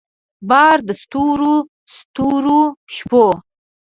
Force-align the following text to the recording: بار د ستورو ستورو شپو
بار 0.49 0.77
د 0.87 0.89
ستورو 1.01 1.55
ستورو 1.95 2.61
شپو 2.95 3.25